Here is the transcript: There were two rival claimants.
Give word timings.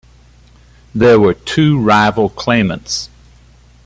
There 0.95 1.19
were 1.19 1.35
two 1.35 1.79
rival 1.79 2.29
claimants. 2.29 3.07